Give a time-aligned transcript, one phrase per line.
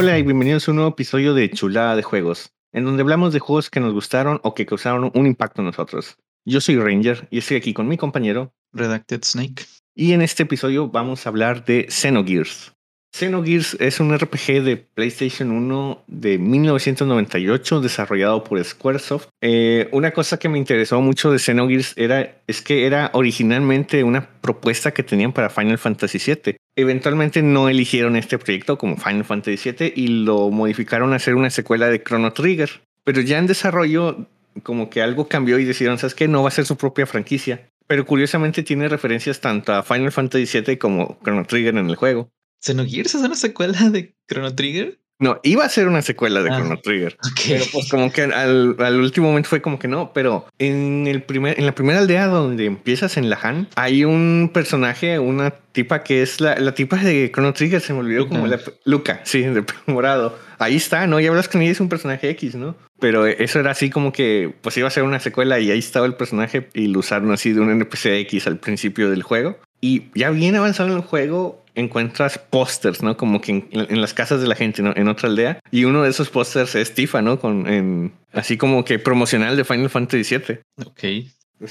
[0.00, 3.40] Hola y bienvenidos a un nuevo episodio de Chulada de Juegos, en donde hablamos de
[3.40, 6.18] juegos que nos gustaron o que causaron un impacto en nosotros.
[6.44, 9.64] Yo soy Ranger y estoy aquí con mi compañero Redacted Snake.
[9.96, 12.76] Y en este episodio vamos a hablar de Xenogears.
[13.12, 19.30] Xenogears es un RPG de PlayStation 1 de 1998 desarrollado por Squaresoft.
[19.40, 24.30] Eh, una cosa que me interesó mucho de Xenogears era, es que era originalmente una
[24.40, 26.56] propuesta que tenían para Final Fantasy VII.
[26.78, 31.50] Eventualmente no eligieron este proyecto como Final Fantasy VII y lo modificaron a hacer una
[31.50, 32.70] secuela de Chrono Trigger.
[33.02, 34.28] Pero ya en desarrollo
[34.62, 36.28] como que algo cambió y decidieron, ¿sabes qué?
[36.28, 37.68] No va a ser su propia franquicia.
[37.88, 42.28] Pero curiosamente tiene referencias tanto a Final Fantasy VII como Chrono Trigger en el juego.
[42.60, 45.00] ¿Xenogears es una secuela de Chrono Trigger?
[45.20, 47.16] No, iba a ser una secuela de ah, Chrono Trigger.
[47.46, 50.12] Pero pues como que al, al, último momento fue como que no.
[50.12, 54.50] Pero en el primer, en la primera aldea donde empiezas en la Han, hay un
[54.54, 58.46] personaje, una tipa que es la, la tipa de Chrono Trigger, se me olvidó como
[58.46, 60.38] la Luca, sí, de morado.
[60.58, 61.18] Ahí está, ¿no?
[61.18, 62.76] Ya hablas con ella, es un personaje X, ¿no?
[63.00, 66.06] Pero eso era así como que pues iba a ser una secuela y ahí estaba
[66.06, 69.58] el personaje y lo usaron así de un NPC X al principio del juego.
[69.80, 73.16] Y ya bien avanzado en el juego, encuentras pósters, ¿no?
[73.16, 74.92] Como que en, las casas de la gente, ¿no?
[74.96, 75.60] En otra aldea.
[75.70, 77.38] Y uno de esos pósters es Tifa, ¿no?
[77.38, 80.60] Con, en, así como que promocional de Final Fantasy VII.
[80.84, 81.04] Ok.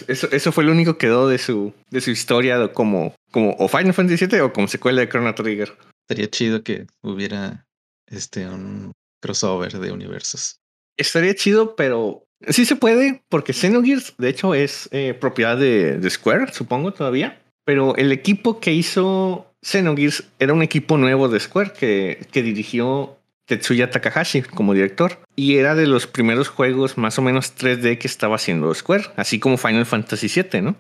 [0.08, 3.68] Eso, eso fue lo único que quedó de su, de su historia como, como o
[3.68, 5.74] Final Fantasy VII o como secuela de Chrono Trigger.
[6.10, 7.66] Estaría chido que hubiera
[8.08, 8.92] este un
[9.22, 10.58] crossover de universos.
[10.98, 16.10] Estaría chido, pero sí se puede, porque Xenogears, de hecho, es eh, propiedad de, de
[16.10, 17.42] Square, supongo, todavía.
[17.66, 23.18] Pero el equipo que hizo Xenogears era un equipo nuevo de Square que, que dirigió
[23.48, 28.08] Tetsuya Takahashi como director y era de los primeros juegos más o menos 3D que
[28.08, 30.76] estaba haciendo Square, así como Final Fantasy VII, ¿no?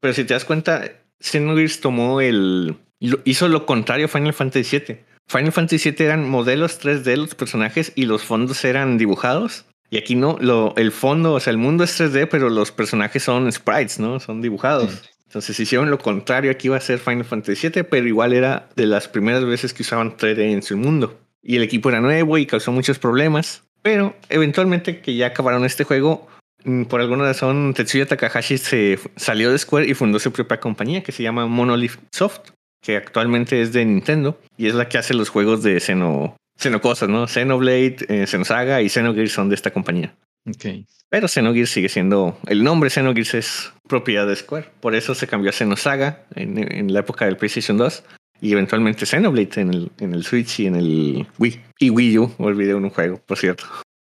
[0.00, 2.76] Pero si te das cuenta, Xenogears tomó el...
[3.24, 4.98] hizo lo contrario a Final Fantasy VII.
[5.28, 9.64] Final Fantasy VII eran modelos 3D los personajes y los fondos eran dibujados.
[9.90, 13.22] Y aquí no, lo, el fondo, o sea, el mundo es 3D, pero los personajes
[13.22, 14.18] son sprites, ¿no?
[14.18, 15.08] Son dibujados.
[15.28, 18.86] Entonces hicieron lo contrario, aquí iba a ser Final Fantasy VII, pero igual era de
[18.86, 21.20] las primeras veces que usaban 3D en su mundo.
[21.42, 25.84] Y el equipo era nuevo y causó muchos problemas, pero eventualmente que ya acabaron este
[25.84, 26.26] juego,
[26.64, 31.02] mm, por alguna razón Tetsuya Takahashi se salió de Square y fundó su propia compañía
[31.02, 32.52] que se llama Monolith Soft,
[32.82, 36.36] que actualmente es de Nintendo y es la que hace los juegos de Xeno,
[36.80, 37.28] Cosas, ¿no?
[37.28, 40.14] Xenoblade, eh, Xenosaga y Xenogears son de esta compañía.
[40.46, 40.86] Ok.
[41.10, 42.38] Pero Xenogears sigue siendo.
[42.46, 44.70] El nombre Xenogears es propiedad de Square.
[44.80, 48.04] Por eso se cambió a Xenosaga en, en la época del PlayStation 2.
[48.40, 51.60] Y eventualmente Xenoblade en el, en el Switch y en el Wii.
[51.78, 53.64] Y Wii U, olvidé un juego, por cierto.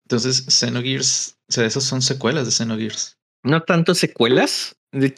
[0.04, 3.16] Entonces, Xenogears, o sea, esos son secuelas de Xenogears.
[3.42, 4.76] No tanto secuelas.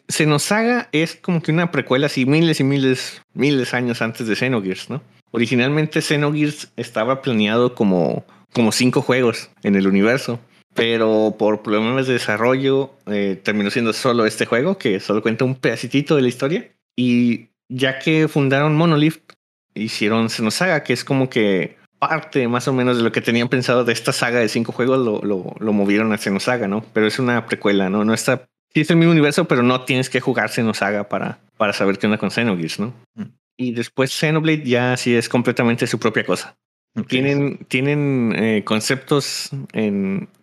[0.08, 4.90] Xenosaga es como que una precuela así miles y miles, miles años antes de Xenogears,
[4.90, 5.02] ¿no?
[5.30, 10.40] Originalmente Xenogears estaba planeado como, como cinco juegos en el universo
[10.74, 15.56] pero por problemas de desarrollo eh, terminó siendo solo este juego que solo cuenta un
[15.56, 16.68] pedacito de la historia.
[16.96, 19.20] Y ya que fundaron Monolith,
[19.74, 23.84] hicieron Xenosaga, que es como que parte más o menos de lo que tenían pensado
[23.84, 26.84] de esta saga de cinco juegos, lo, lo, lo movieron a Xenosaga, ¿no?
[26.92, 28.04] Pero es una precuela, ¿no?
[28.04, 28.48] No está...
[28.72, 32.06] Sí es el mismo universo, pero no tienes que jugar Xenosaga para, para saber qué
[32.06, 32.94] onda con Xenogears, ¿no?
[33.14, 33.24] Mm.
[33.56, 36.56] Y después Xenoblade ya sí es completamente su propia cosa.
[37.06, 39.50] Tienen, tienen eh, conceptos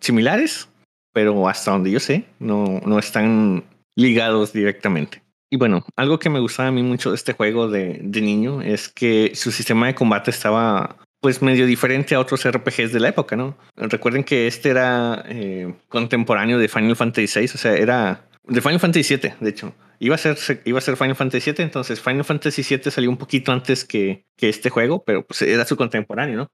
[0.00, 0.68] similares,
[1.12, 3.64] pero hasta donde yo sé, no, no están
[3.96, 5.22] ligados directamente.
[5.50, 8.62] Y bueno, algo que me gustaba a mí mucho de este juego de, de niño
[8.62, 13.08] es que su sistema de combate estaba pues medio diferente a otros RPGs de la
[13.08, 13.56] época, ¿no?
[13.76, 18.80] Recuerden que este era eh, contemporáneo de Final Fantasy VI, o sea, era de Final
[18.80, 19.74] Fantasy VII, de hecho.
[20.00, 23.16] Iba a ser, iba a ser Final Fantasy VII, entonces Final Fantasy VII salió un
[23.16, 26.48] poquito antes que, que este juego, pero pues era su contemporáneo, ¿no?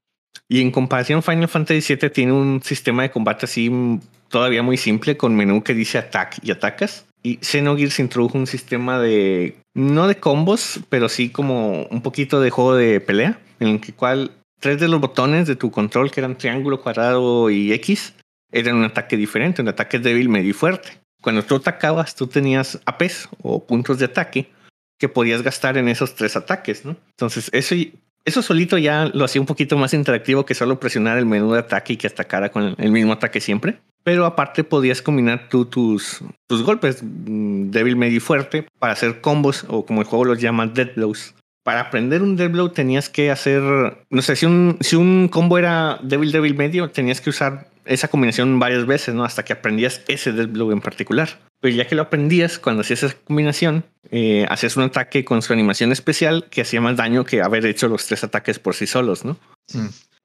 [0.47, 3.71] Y en comparación, Final Fantasy VII tiene un sistema de combate así
[4.29, 7.05] todavía muy simple, con menú que dice attack y atacas.
[7.23, 12.51] Y Xenogears introdujo un sistema de, no de combos, pero sí como un poquito de
[12.51, 16.37] juego de pelea, en el cual tres de los botones de tu control, que eran
[16.37, 18.13] triángulo, cuadrado y X,
[18.51, 21.04] eran un ataque diferente, un ataque débil, medio y fuerte.
[21.25, 24.51] Cuando tú atacabas, tú tenías APs o puntos de ataque
[24.99, 26.97] que podías gastar en esos tres ataques, ¿no?
[27.09, 27.73] Entonces, eso,
[28.25, 31.61] eso solito ya lo hacía un poquito más interactivo que solo presionar el menú de
[31.61, 33.79] ataque y que atacara con el mismo ataque siempre.
[34.03, 39.19] Pero aparte podías combinar tú tus, tus golpes mm, débil, medio y fuerte para hacer
[39.19, 41.33] combos o como el juego los llama dead blows.
[41.63, 43.63] Para aprender un dead blow tenías que hacer,
[44.11, 48.07] no sé, si un, si un combo era débil, débil, medio, tenías que usar esa
[48.07, 49.23] combinación varias veces, ¿no?
[49.23, 51.39] Hasta que aprendías ese Death Blow en particular.
[51.59, 55.53] Pero ya que lo aprendías, cuando hacías esa combinación, eh, hacías un ataque con su
[55.53, 59.25] animación especial que hacía más daño que haber hecho los tres ataques por sí solos,
[59.25, 59.37] ¿no?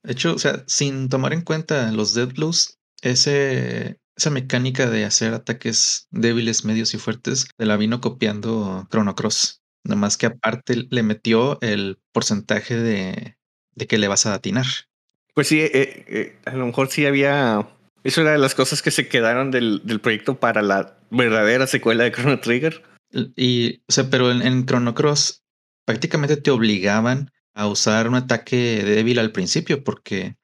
[0.02, 5.04] De hecho, o sea, sin tomar en cuenta los Dead Blows, ese, esa mecánica de
[5.04, 9.62] hacer ataques débiles, medios y fuertes, la vino copiando Chrono Cross.
[9.84, 13.36] Nada más que aparte le metió el porcentaje de,
[13.74, 14.66] de que le vas a atinar.
[15.40, 17.66] Pues sí, eh, eh, a lo mejor sí había.
[18.04, 22.04] Eso era de las cosas que se quedaron del, del proyecto para la verdadera secuela
[22.04, 22.82] de Chrono Trigger.
[23.36, 25.42] Y, o sea, pero en, en Chrono Cross
[25.86, 30.36] prácticamente te obligaban a usar un ataque débil al principio, porque,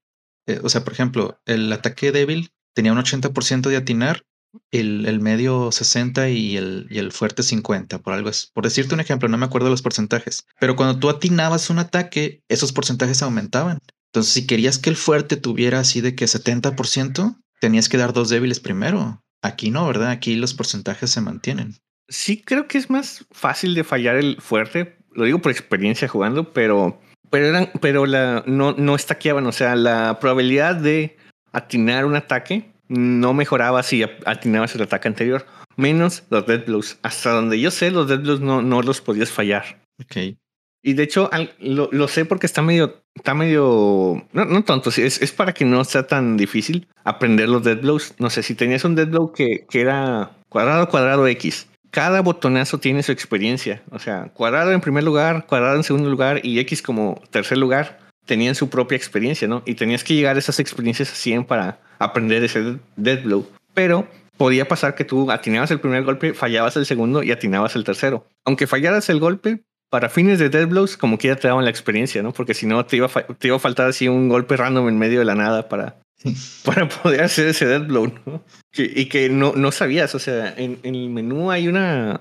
[0.46, 4.22] eh, o sea, por ejemplo, el ataque débil tenía un 80% de atinar,
[4.70, 8.50] el, el, medio 60 y el, y el fuerte 50, por algo es.
[8.54, 12.42] Por decirte un ejemplo, no me acuerdo los porcentajes, pero cuando tú atinabas un ataque,
[12.48, 13.80] esos porcentajes aumentaban.
[14.16, 18.30] Entonces, si querías que el fuerte tuviera así de que 70%, tenías que dar dos
[18.30, 19.22] débiles primero.
[19.42, 20.08] Aquí no, ¿verdad?
[20.08, 21.74] Aquí los porcentajes se mantienen.
[22.08, 24.96] Sí, creo que es más fácil de fallar el fuerte.
[25.12, 26.98] Lo digo por experiencia jugando, pero,
[27.28, 29.44] pero eran, pero la, no, no estaqueaban.
[29.44, 31.18] O sea, la probabilidad de
[31.52, 35.44] atinar un ataque no mejoraba si atinabas el ataque anterior.
[35.76, 36.96] Menos los dead blows.
[37.02, 39.82] Hasta donde yo sé, los dead blows no, no los podías fallar.
[40.02, 40.38] Ok.
[40.86, 41.28] Y de hecho,
[41.58, 45.64] lo, lo, sé porque está medio, está medio, no, no tonto, es, es para que
[45.64, 48.14] no sea tan difícil aprender los dead blows.
[48.20, 51.66] No sé, si tenías un dead blow que, que era cuadrado, cuadrado, X.
[51.90, 53.82] Cada botonazo tiene su experiencia.
[53.90, 57.98] O sea, cuadrado en primer lugar, cuadrado en segundo lugar y X como tercer lugar
[58.24, 59.64] tenían su propia experiencia, ¿no?
[59.66, 63.44] Y tenías que llegar a esas experiencias a 100 para aprender ese dead blow.
[63.74, 64.06] Pero
[64.36, 68.24] podía pasar que tú atinabas el primer golpe, fallabas el segundo y atinabas el tercero.
[68.44, 71.70] Aunque fallaras el golpe, para fines de Dead Blows, como que ya te daban la
[71.70, 72.32] experiencia, ¿no?
[72.32, 74.98] Porque si no, te iba, a te iba a faltar así un golpe random en
[74.98, 75.96] medio de la nada para,
[76.64, 78.42] para poder hacer ese Dead Blow, ¿no?
[78.78, 82.20] y que no, no sabías, o sea, en, en, el menú hay una...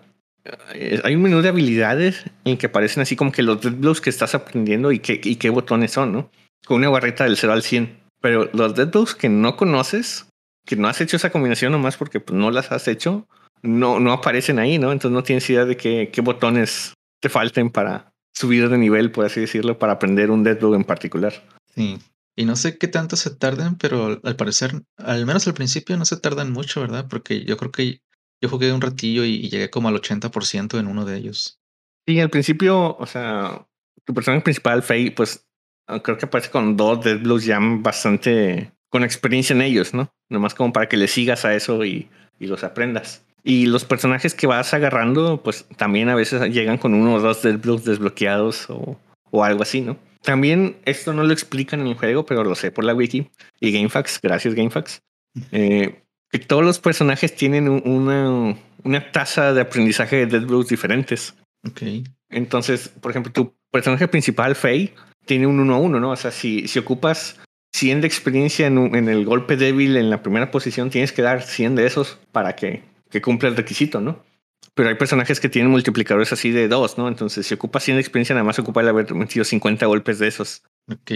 [0.73, 3.99] Eh, hay un menú de habilidades en que aparecen así como que los Dead Blows
[3.99, 6.29] que estás aprendiendo y, qué y qué botones son, ¿no?
[6.65, 7.97] Con una barrita del 0 al 100.
[8.21, 10.27] Pero los Dead Blows que no conoces,
[10.65, 13.27] que no has hecho esa combinación nomás porque pues, no las has hecho,
[13.63, 14.91] no, no aparecen ahí, ¿no?
[14.91, 19.25] Entonces no tienes idea de qué, qué botones te falten para subir de nivel, por
[19.25, 21.33] así decirlo, para aprender un Deadloop en particular.
[21.73, 21.97] Sí.
[22.35, 26.03] Y no sé qué tanto se tarden, pero al parecer, al menos al principio no
[26.03, 27.07] se tardan mucho, ¿verdad?
[27.09, 28.01] Porque yo creo que
[28.41, 31.59] yo jugué un ratillo y, llegué como al 80% en uno de ellos.
[32.05, 33.65] Sí, al principio, o sea,
[34.03, 35.47] tu personaje principal, Faye, pues
[35.87, 40.13] ah, creo que aparece con dos Deadbloods ya bastante con experiencia en ellos, ¿no?
[40.29, 42.09] Nomás como para que le sigas a eso y,
[42.39, 43.24] y los aprendas.
[43.47, 47.43] Y los personajes que vas agarrando, pues también a veces llegan con uno o dos
[47.43, 48.99] Deadbloods desbloqueados o,
[49.29, 49.97] o algo así, ¿no?
[50.23, 53.71] También esto no lo explican en el juego, pero lo sé por la wiki y
[53.71, 55.03] GameFAQs, gracias GameFAQs.
[55.51, 56.01] Eh,
[56.31, 61.35] que todos los personajes tienen una, una tasa de aprendizaje de Deadbloods diferentes.
[61.67, 61.83] Ok.
[62.29, 64.95] Entonces, por ejemplo, tu personaje principal, Faye,
[65.25, 66.09] tiene un 1 a 1, ¿no?
[66.09, 67.39] O sea, si, si ocupas
[67.75, 71.43] 100 de experiencia en, en, el golpe débil en la primera posición, tienes que dar
[71.43, 72.83] 100 de esos para que
[73.15, 74.25] que cumple el requisito, ¿no?
[74.73, 77.07] Pero hay personajes que tienen multiplicadores así de dos, ¿no?
[77.07, 80.27] Entonces, si ocupa 100 de experiencia, nada más ocupa el haber metido 50 golpes de
[80.27, 80.63] esos.
[80.91, 81.11] Ok.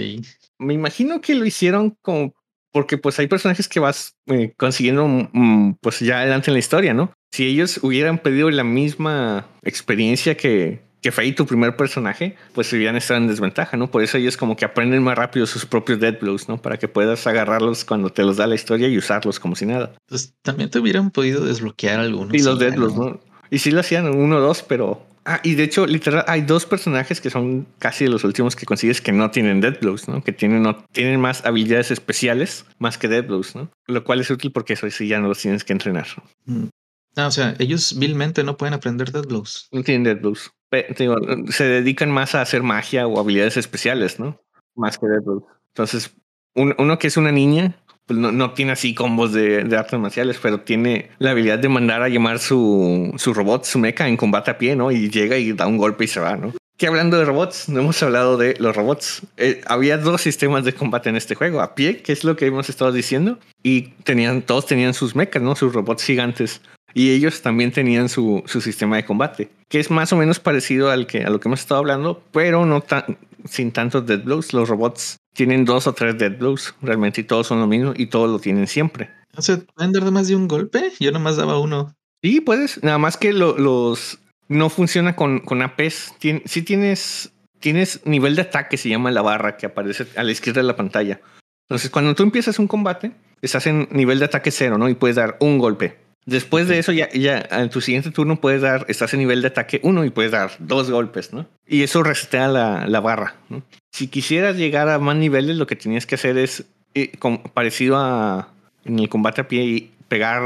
[0.60, 2.34] Me imagino que lo hicieron como
[2.72, 6.94] porque pues hay personajes que vas eh, consiguiendo mm, pues ya adelante en la historia,
[6.94, 7.12] ¿no?
[7.34, 12.75] Si ellos hubieran pedido la misma experiencia que, que Faye, tu primer personaje, pues se
[12.75, 13.89] hubieran estado en desventaja, ¿no?
[13.89, 16.62] Por eso ellos como que aprenden más rápido sus propios Dead Blows, ¿no?
[16.62, 19.94] Para que puedas agarrarlos cuando te los da la historia y usarlos como si nada.
[20.08, 22.34] Pues también te hubieran podido desbloquear algunos.
[22.34, 23.20] Y los Dead Blows, ¿no?
[23.50, 25.06] Y sí lo hacían uno o dos, pero...
[25.25, 29.00] Ah, y de hecho, literal, hay dos personajes que son casi los últimos que consigues
[29.01, 30.24] que no tienen Dead Blows, ¿no?
[30.24, 33.70] Que tienen, no, tienen más habilidades especiales más que Dead Blows, ¿no?
[33.88, 36.08] Lo cual es útil porque eso sí ya no los tienes que entrenar.
[36.46, 36.68] Mm.
[37.15, 39.68] Ah, o sea, ellos vilmente no pueden aprender Dead Blows.
[39.72, 44.39] No tienen Dead Blows se dedican más a hacer magia o habilidades especiales, ¿no?
[44.75, 45.43] Más que Deadpool.
[45.73, 46.15] Entonces,
[46.55, 49.99] un, uno que es una niña, pues no, no tiene así combos de, de, artes
[49.99, 54.17] marciales, pero tiene la habilidad de mandar a llamar su, su robot, su mecha en
[54.17, 54.91] combate a pie, ¿no?
[54.91, 56.53] Y llega y da un golpe y se va, ¿no?
[56.77, 59.23] Que hablando de robots, no hemos hablado de los robots.
[59.38, 62.45] Eh, había dos sistemas de combate en este juego, a pie, que es lo que
[62.45, 65.55] hemos estado diciendo, y tenían, todos tenían sus mechas, ¿no?
[65.55, 66.61] Sus robots gigantes.
[66.93, 70.89] Y ellos también tenían su, su, sistema de combate, que es más o menos parecido
[70.89, 74.53] al que, a lo que hemos estado hablando, pero no tan, sin tantos dead blows.
[74.53, 78.08] Los robots tienen dos o tres dead blows realmente y todos son lo mismo y
[78.08, 79.10] todos lo tienen siempre.
[79.36, 80.91] O sea, ¿pueden dar más de un golpe?
[81.00, 81.93] Yo nomás daba uno.
[82.22, 82.84] Sí, puedes.
[82.84, 86.15] Nada más que lo, los no funciona con, con APs.
[86.19, 90.31] Tien, sí tienes, tienes nivel de ataque, se llama la barra que aparece a la
[90.31, 91.22] izquierda de la pantalla.
[91.69, 94.89] Entonces, cuando tú empiezas un combate, estás en nivel de ataque cero, ¿no?
[94.89, 95.98] Y puedes dar un golpe.
[96.25, 99.47] Después de eso, ya, ya en tu siguiente turno puedes dar, estás en nivel de
[99.47, 101.47] ataque 1 y puedes dar dos golpes, ¿no?
[101.67, 103.63] Y eso resetea la, la barra, ¿no?
[103.91, 107.11] si quisieras llegar a más niveles, lo que tenías que hacer es eh,
[107.53, 108.49] parecido a
[108.85, 110.41] en el combate a pie y pegar,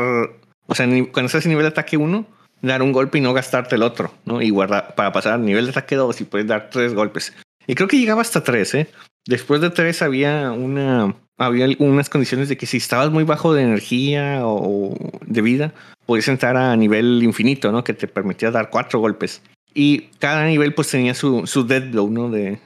[0.65, 2.25] o sea, cuando estás en nivel de ataque 1,
[2.61, 4.41] dar un golpe y no gastarte el otro, ¿no?
[4.41, 7.33] Y guardar para pasar al nivel de ataque 2 y puedes dar tres golpes.
[7.67, 8.87] Y creo que llegaba hasta tres, ¿eh?
[9.25, 13.63] Después de tres había una había algunas condiciones de que si estabas muy bajo de
[13.63, 15.73] energía o de vida,
[16.05, 17.83] podías entrar a nivel infinito, ¿no?
[17.83, 19.41] Que te permitía dar cuatro golpes.
[19.73, 22.29] Y cada nivel pues tenía su, su dead blow, ¿no?
[22.29, 22.59] De,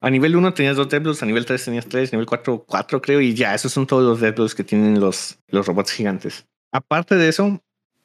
[0.00, 2.64] a nivel 1 tenías dos dead blows, a nivel 3 tenías 3, a nivel 4,
[2.66, 5.92] 4 creo, y ya, esos son todos los dead blows que tienen los, los robots
[5.92, 6.44] gigantes.
[6.72, 7.60] Aparte de eso,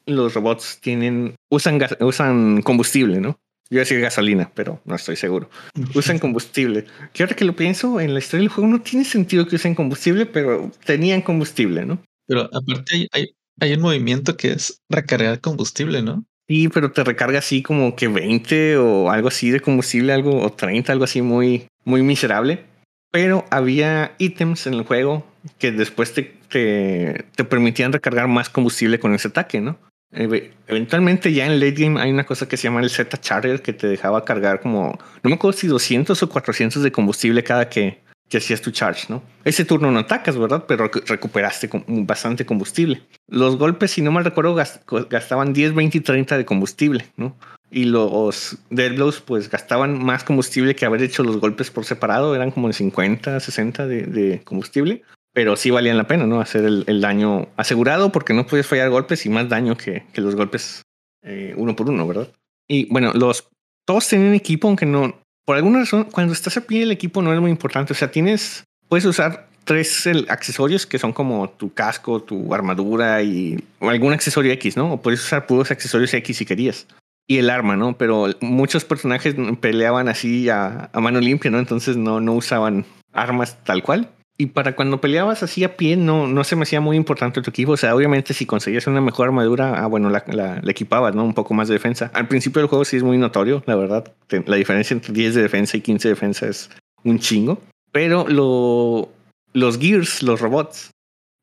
[0.05, 3.39] los robots tienen, usan, usan combustible, ¿no?
[3.69, 5.50] Yo decir gasolina, pero no estoy seguro.
[5.93, 6.86] Usan combustible.
[7.13, 9.75] Que ahora que lo pienso, en la historia del juego no tiene sentido que usen
[9.75, 12.01] combustible, pero tenían combustible, ¿no?
[12.27, 13.27] Pero aparte hay,
[13.59, 16.24] hay, un movimiento que es recargar combustible, ¿no?
[16.47, 20.53] Sí, pero te recarga así como que 20 o algo así de combustible, algo o
[20.53, 22.63] 30, algo así muy, muy miserable.
[23.12, 25.25] Pero había ítems en el juego
[25.59, 29.77] que después te, te, te permitían recargar más combustible con ese ataque, ¿no?
[30.11, 33.73] Eventualmente ya en late game hay una cosa que se llama el Z Charger que
[33.73, 37.99] te dejaba cargar como, no me acuerdo si 200 o 400 de combustible cada que,
[38.29, 39.21] que hacías tu charge, ¿no?
[39.43, 40.65] Ese turno no atacas, ¿verdad?
[40.67, 43.01] Pero recuperaste bastante combustible.
[43.27, 47.35] Los golpes, si no mal recuerdo, gastaban 10, 20 y 30 de combustible, ¿no?
[47.69, 52.33] Y los dead blows, pues gastaban más combustible que haber hecho los golpes por separado,
[52.33, 55.03] eran como de 50, 60 de, de combustible
[55.38, 56.41] pero sí valían la pena, ¿no?
[56.41, 60.82] Hacer el, daño asegurado porque no puedes fallar golpes y más daño que, los golpes
[61.22, 62.27] eh, uno por uno, ¿verdad?
[62.67, 63.48] Y bueno, los
[63.86, 67.32] todos tienen equipo, aunque no, por alguna razón, cuando estás a pie el equipo no
[67.36, 67.94] es muy importante.
[67.94, 73.63] O sea, tienes, puedes usar tres accesorios que son como tu casco, tu armadura y
[73.79, 74.94] algún accesorio X, ¿no?
[74.94, 76.88] O puedes usar puros accesorios X si querías.
[77.27, 77.96] Y el arma, ¿no?
[77.96, 81.60] Pero muchos personajes peleaban así a, a mano limpia, ¿no?
[81.60, 84.10] Entonces no, no usaban armas tal cual.
[84.39, 87.50] Y para cuando peleabas así a pie, no, no se me hacía muy importante tu
[87.50, 87.72] equipo.
[87.72, 91.24] O sea, obviamente si conseguías una mejor armadura, ah, bueno, la, la, equipabas, ¿no?
[91.24, 92.12] Un poco más de defensa.
[92.13, 94.13] Al principio del juego sí es muy notorio, la verdad.
[94.46, 96.70] La diferencia entre 10 de defensa y 15 de defensa es
[97.03, 97.60] un chingo.
[97.91, 99.10] Pero lo,
[99.53, 100.91] los Gears, los robots,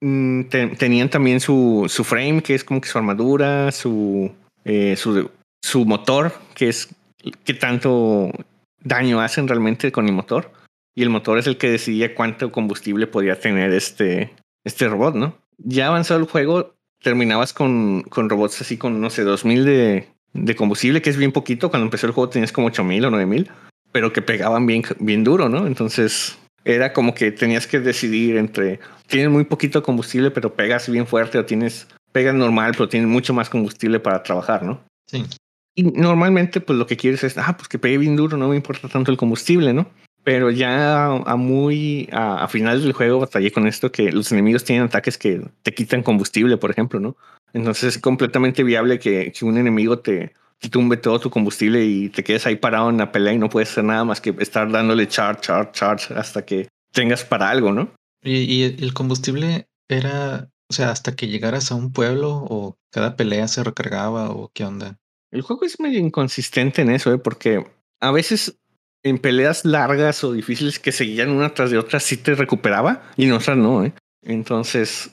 [0.00, 0.42] mm,
[0.78, 4.30] tenían también su, su frame, que es como que su armadura, su,
[4.64, 5.32] eh, su,
[5.64, 6.90] su motor, que es
[7.44, 8.30] que tanto
[8.84, 10.52] daño hacen realmente con el motor
[10.94, 14.32] y el motor es el que decidía cuánto combustible podía tener este,
[14.64, 15.36] este robot, ¿no?
[15.58, 20.56] Ya avanzado el juego, terminabas con, con robots así con, no sé, 2000 de, de
[20.56, 21.70] combustible, que es bien poquito.
[21.70, 23.50] Cuando empezó el juego tenías como 8000 o 9000,
[23.92, 25.66] pero que pegaban bien, bien duro, ¿no?
[25.66, 31.06] Entonces era como que tenías que decidir entre tienes muy poquito combustible, pero pegas bien
[31.06, 34.80] fuerte, o tienes pegas normal, pero tienes mucho más combustible para trabajar, ¿no?
[35.06, 35.24] Sí.
[35.76, 38.56] Y normalmente, pues lo que quieres es, ah, pues que pegue bien duro, no me
[38.56, 39.88] importa tanto el combustible, ¿no?
[40.24, 44.86] Pero ya a muy a, finales del juego batallé con esto que los enemigos tienen
[44.86, 47.16] ataques que te quitan combustible, por ejemplo, ¿no?
[47.52, 50.32] Entonces es completamente viable que, que un enemigo te,
[50.70, 53.70] tumbe todo tu combustible y te quedes ahí parado en la pelea y no puedes
[53.70, 57.92] hacer nada más que estar dándole charge, charge, charge hasta que tengas para algo, ¿no?
[58.22, 63.16] Y, y el combustible era, o sea, hasta que llegaras a un pueblo o cada
[63.16, 64.96] pelea se recargaba o qué onda.
[65.30, 67.18] El juego es medio inconsistente en eso, ¿eh?
[67.18, 67.66] porque
[68.00, 68.58] a veces
[69.04, 73.26] en peleas largas o difíciles que seguían una tras de otra sí te recuperaba y
[73.26, 73.84] en otras no.
[73.84, 73.92] ¿eh?
[74.22, 75.10] Entonces,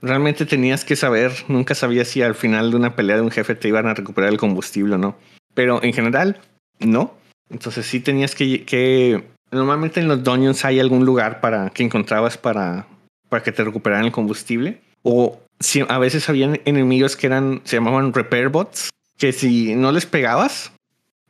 [0.00, 3.54] realmente tenías que saber, nunca sabías si al final de una pelea de un jefe
[3.54, 5.16] te iban a recuperar el combustible o no.
[5.52, 6.40] Pero en general,
[6.80, 7.14] no.
[7.50, 12.38] Entonces sí tenías que, que normalmente en los dungeons hay algún lugar para que encontrabas
[12.38, 12.86] para,
[13.28, 14.80] para que te recuperaran el combustible.
[15.02, 19.92] O si, a veces habían enemigos que eran, se llamaban repair bots, que si no
[19.92, 20.72] les pegabas,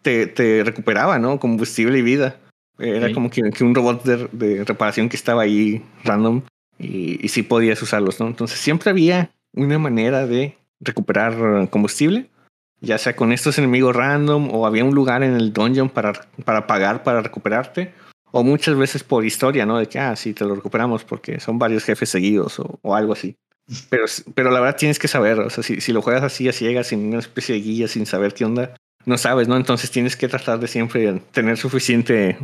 [0.04, 1.40] te, recuperaba, ¿no?
[1.40, 2.36] Combustible y vida.
[2.78, 6.42] Era como que, un robot de, reparación que estaba ahí random
[6.78, 8.26] y, y sí podías usarlos, ¿no?
[8.26, 12.28] Entonces siempre había una manera de recuperar combustible,
[12.80, 16.12] ya sea con estos enemigos random o había un lugar en el dungeon para,
[16.44, 17.92] para pagar para recuperarte
[18.32, 19.78] o muchas veces por historia, ¿no?
[19.78, 23.12] De que, ah, sí, te lo recuperamos porque son varios jefes seguidos o, o algo
[23.12, 23.36] así.
[23.88, 26.52] Pero, pero la verdad tienes que saber, o sea, si, si lo juegas así a
[26.52, 29.56] ciegas, sin una especie de guía, sin saber qué onda, no sabes, ¿no?
[29.56, 32.38] Entonces tienes que tratar de siempre tener suficiente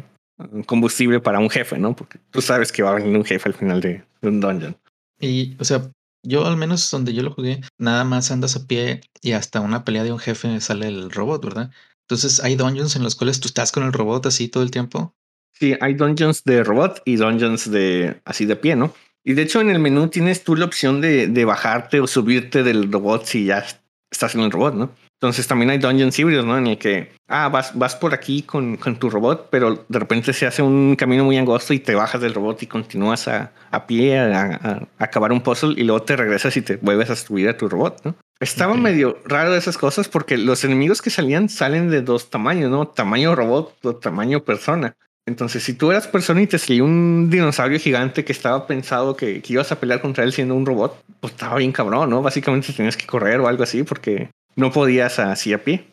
[0.66, 1.94] combustible para un jefe, ¿no?
[1.94, 4.76] Porque tú sabes que va a venir un jefe al final de, un dungeon.
[5.20, 5.90] Y, o sea,
[6.22, 9.84] yo al menos donde yo lo jugué, nada más andas a pie y hasta una
[9.84, 11.70] pelea de un jefe sale el robot, ¿verdad?
[12.08, 15.14] Entonces hay dungeons en los cuales tú estás con el robot así todo el tiempo.
[15.52, 18.94] Sí, hay dungeons de robot y dungeons de así de pie, ¿no?
[19.22, 22.62] Y de hecho en el menú tienes tú la opción de, de bajarte o subirte
[22.62, 23.64] del robot si ya
[24.10, 24.90] estás en el robot, ¿no?
[25.20, 26.56] Entonces también hay dungeons híbridos, ¿no?
[26.56, 30.32] En el que, ah, vas, vas por aquí con, con, tu robot, pero de repente
[30.32, 33.86] se hace un camino muy angosto y te bajas del robot y continúas a, a
[33.86, 37.50] pie a, a, acabar un puzzle y luego te regresas y te vuelves a subir
[37.50, 38.14] a tu robot, ¿no?
[38.40, 42.88] Estaba medio raro esas cosas porque los enemigos que salían salen de dos tamaños, ¿no?
[42.88, 44.94] Tamaño robot o tamaño persona.
[45.26, 49.42] Entonces, si tú eras persona y te salió un dinosaurio gigante que estaba pensado que,
[49.42, 52.22] que, ibas a pelear contra él siendo un robot, pues estaba bien cabrón, ¿no?
[52.22, 55.86] Básicamente tenías que correr o algo así porque no podías así a pie.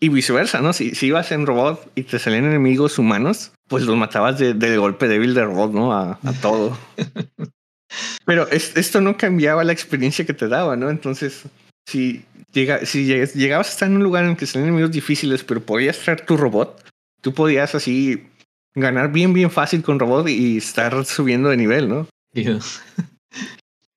[0.00, 0.72] Y viceversa, ¿no?
[0.72, 4.80] Si, si ibas en robot y te salían enemigos humanos, pues los matabas de, del
[4.80, 5.92] golpe débil de robot, ¿no?
[5.92, 6.76] A, a todo.
[8.24, 10.90] Pero es, esto no cambiaba la experiencia que te daba, ¿no?
[10.90, 11.44] Entonces,
[11.86, 15.64] si, llega, si llegabas a estar en un lugar en que salían enemigos difíciles, pero
[15.64, 16.82] podías traer tu robot,
[17.20, 18.28] tú podías así
[18.74, 22.08] ganar bien, bien fácil con robot y estar subiendo de nivel, ¿no?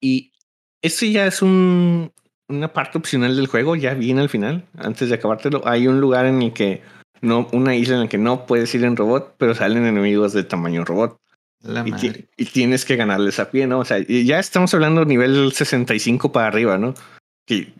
[0.01, 0.31] y
[0.81, 2.11] esto ya es un,
[2.47, 5.67] una parte opcional del juego, ya viene al final, antes de acabártelo.
[5.67, 6.81] Hay un lugar en el que
[7.21, 10.43] no, una isla en la que no puedes ir en robot, pero salen enemigos de
[10.43, 11.17] tamaño robot.
[11.85, 13.79] Y, y, tienes que ganarles a pie, ¿no?
[13.79, 16.93] O sea, ya estamos hablando nivel 65 para arriba, ¿no?
[17.45, 17.71] que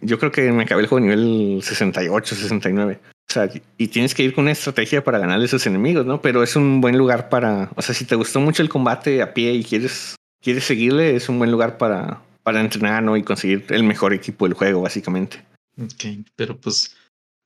[0.00, 3.00] yo creo que me acabé el juego nivel 68, 69.
[3.04, 3.48] O sea,
[3.78, 6.20] y tienes que ir con una estrategia para ganarle a esos enemigos, ¿no?
[6.20, 9.32] Pero es un buen lugar para, o sea, si te gustó mucho el combate a
[9.32, 13.16] pie y quieres, quieres seguirle, es un buen lugar para, para entrenar, ¿no?
[13.16, 15.44] Y conseguir el mejor equipo del juego, básicamente.
[15.80, 16.96] Ok, pero pues,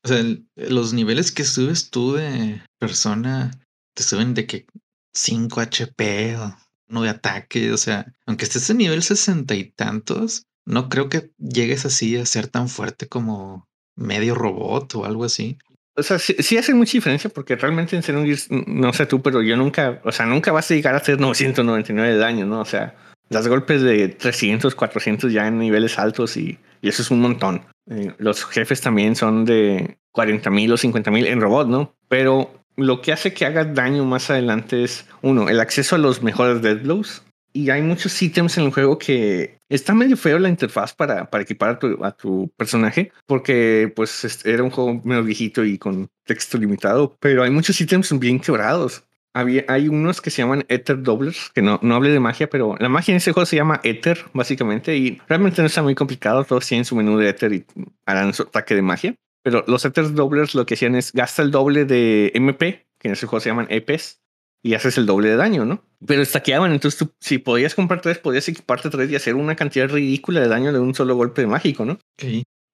[0.04, 0.22] o sea,
[0.56, 3.50] los niveles que subes tú de persona
[3.94, 4.66] te suben de que
[5.14, 6.56] 5 HP o
[6.88, 11.30] no de ataque, o sea, aunque estés en nivel sesenta y tantos, no creo que
[11.38, 15.58] llegues así a ser tan fuerte como medio robot o algo así.
[15.98, 19.56] O sea, sí, hace mucha diferencia porque realmente en Xenogears, no sé tú, pero yo
[19.56, 22.60] nunca, o sea, nunca vas a llegar a hacer 999 de daño, ¿no?
[22.60, 22.94] O sea,
[23.28, 27.62] das golpes de 300, 400 ya en niveles altos y, y eso es un montón.
[27.90, 31.94] Eh, los jefes también son de 40 mil o 50 mil en robot, ¿no?
[32.08, 36.22] Pero lo que hace que hagas daño más adelante es, uno, el acceso a los
[36.22, 40.50] mejores dead blows y hay muchos ítems en el juego que está medio feo la
[40.50, 45.24] interfaz para, para equipar a tu, a tu personaje, porque pues era un juego medio
[45.24, 49.04] viejito y con texto limitado, pero hay muchos ítems bien quebrados.
[49.36, 52.74] Había, hay unos que se llaman Ether Doublers, que no, no hable de magia, pero
[52.78, 56.42] la magia en ese juego se llama Ether, básicamente, y realmente no está muy complicado,
[56.44, 57.66] todos tienen su menú de Ether y
[58.06, 59.14] harán su ataque de magia.
[59.42, 63.12] Pero los Ether Doublers lo que hacían es gasta el doble de MP, que en
[63.12, 64.22] ese juego se llaman EPs,
[64.62, 65.84] y haces el doble de daño, ¿no?
[66.06, 69.86] Pero estaqueaban, entonces tú, si podías comprar tres, podías equiparte tres y hacer una cantidad
[69.90, 71.98] ridícula de daño de un solo golpe mágico, ¿no?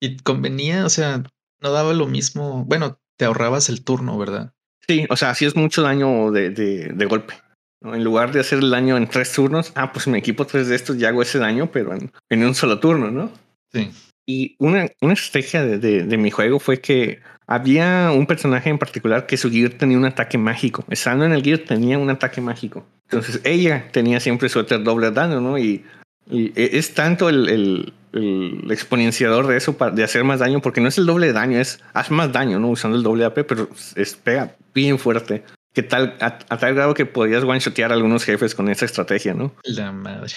[0.00, 1.24] Y convenía, o sea,
[1.60, 2.64] no daba lo mismo.
[2.66, 4.54] Bueno, te ahorrabas el turno, ¿verdad?
[4.86, 7.34] Sí, o sea, hacías mucho daño de, de, de golpe.
[7.80, 7.94] ¿no?
[7.94, 10.76] En lugar de hacer el daño en tres turnos, ah, pues me equipo tres de
[10.76, 13.30] estos y hago ese daño, pero en, en un solo turno, ¿no?
[13.72, 13.90] Sí.
[14.26, 18.78] Y una, una estrategia de, de, de mi juego fue que había un personaje en
[18.78, 20.84] particular que su gear tenía un ataque mágico.
[20.88, 22.86] Estando en el gear tenía un ataque mágico.
[23.04, 25.58] Entonces ella tenía siempre su Ether doble daño, ¿no?
[25.58, 25.84] Y,
[26.30, 30.80] y es tanto el, el, el, exponenciador de eso, para, de hacer más daño, porque
[30.80, 32.68] no es el doble de daño, es haz más daño, ¿no?
[32.68, 35.44] Usando el doble AP, pero es, pega bien fuerte.
[35.72, 39.32] Que tal, a, a, tal grado que podías one-shotear a algunos jefes con esa estrategia,
[39.32, 39.54] ¿no?
[39.64, 40.32] La madre.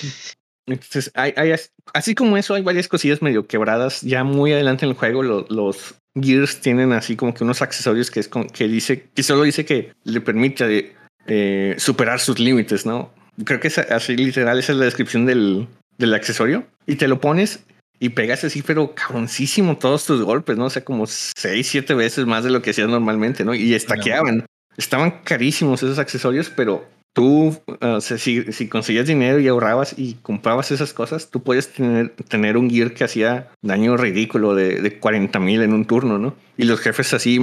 [0.68, 1.54] Entonces, hay, hay,
[1.94, 4.02] así como eso, hay varias cosillas medio quebradas.
[4.02, 8.10] Ya muy adelante en el juego, lo, los Gears tienen así como que unos accesorios
[8.10, 10.96] que es con, que dice que solo dice que le permite
[11.28, 13.12] eh, superar sus límites, ¿no?
[13.44, 17.20] Creo que es así literal, esa es la descripción del, del accesorio y te lo
[17.20, 17.64] pones
[18.00, 20.66] y pegas así, pero cabroncísimo todos tus golpes, ¿no?
[20.66, 23.54] O sea, como seis, siete veces más de lo que hacías normalmente, ¿no?
[23.54, 24.46] Y estaqueaban.
[24.78, 30.72] Estaban carísimos esos accesorios, pero tú, uh, si, si, conseguías dinero y ahorrabas y comprabas
[30.72, 35.40] esas cosas, tú puedes tener, tener un gear que hacía daño ridículo de, de 40
[35.40, 36.36] mil en un turno, ¿no?
[36.58, 37.38] Y los jefes así,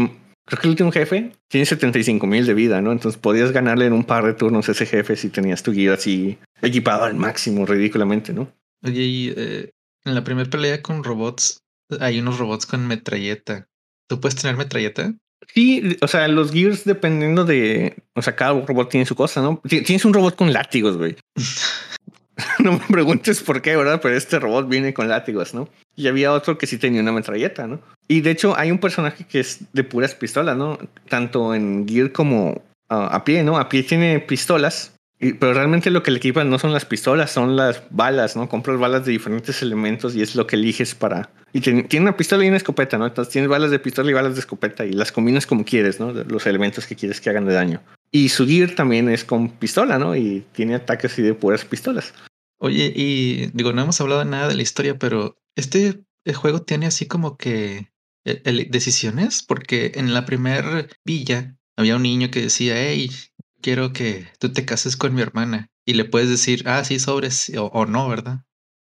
[0.45, 2.93] creo que el último jefe tiene 75 mil de vida, ¿no?
[2.93, 6.37] Entonces podías ganarle en un par de turnos ese jefe si tenías tu gear así
[6.63, 8.53] equipado al máximo, ridículamente, ¿no?
[8.83, 9.71] Oye, y eh,
[10.05, 11.63] en la primera pelea con robots,
[12.01, 13.69] hay unos robots con metralleta.
[14.09, 15.15] ¿Tú puedes tener metralleta?
[15.55, 19.61] Sí, o sea, los gears dependiendo de, o sea, cada robot tiene su cosa, ¿no?
[19.69, 21.17] Tienes un robot con látigos, güey.
[22.59, 24.01] no me preguntes por qué, ¿verdad?
[24.03, 25.69] Pero este robot viene con látigos, ¿no?
[25.97, 27.81] Y había otro que sí tenía una metralleta, ¿no?
[28.09, 30.79] Y de hecho hay un personaje que es de puras pistolas, ¿no?
[31.09, 32.55] Tanto en gear como uh,
[32.89, 33.59] a pie, ¿no?
[33.59, 37.31] A pie tiene pistolas y, pero realmente lo que le equipan no son las pistolas,
[37.31, 38.49] son las balas, ¿no?
[38.49, 41.31] Compras balas de diferentes elementos y es lo que eliges para...
[41.53, 43.07] Y tiene, tiene una pistola y una escopeta, ¿no?
[43.07, 46.13] Entonces tienes balas de pistola y balas de escopeta y las combinas como quieres, ¿no?
[46.13, 47.81] Los elementos que quieres que hagan de daño.
[48.11, 50.17] Y su gear también es con pistola, ¿no?
[50.17, 52.13] Y tiene ataques y de puras pistolas.
[52.59, 56.03] Oye, y digo, no hemos hablado nada de la historia, pero este
[56.35, 57.93] juego tiene así como que
[58.25, 63.11] decisiones, porque en la primer villa había un niño que decía, hey,
[63.63, 65.69] quiero que tú te cases con mi hermana.
[65.87, 68.41] Y le puedes decir, ah, sí, sobres o, no, ¿verdad?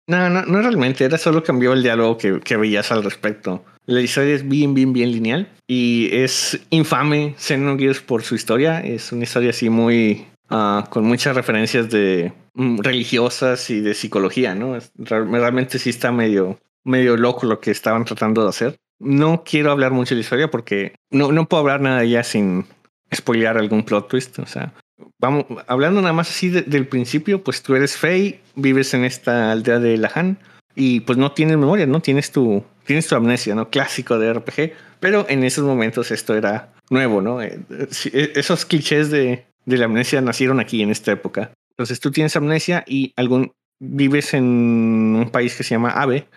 [0.07, 3.63] No, no, no realmente, era solo cambió el diálogo que, que veías al respecto.
[3.85, 8.79] La historia es bien, bien, bien lineal y es infame Xenogears por su historia.
[8.79, 14.55] Es una historia así muy, uh, con muchas referencias de um, religiosas y de psicología,
[14.55, 14.77] ¿no?
[14.97, 18.75] realmente sí está medio, medio loco lo que estaban tratando de hacer.
[18.99, 22.65] No quiero hablar mucho de la historia porque no, no puedo hablar nada ya sin
[23.15, 24.39] spoilear algún plot twist.
[24.39, 24.73] O sea,
[25.19, 29.79] vamos, hablando nada más así del principio, pues tú eres Fey, vives en esta aldea
[29.79, 30.37] de Lahan
[30.75, 33.69] y pues no tienes memoria, no tienes tu, tienes tu amnesia, ¿no?
[33.69, 37.41] Clásico de RPG, pero en esos momentos esto era nuevo, ¿no?
[37.41, 41.51] Eh, eh, esos clichés de, de la amnesia nacieron aquí en esta época.
[41.71, 46.27] Entonces tú tienes amnesia y algún vives en un país que se llama Ave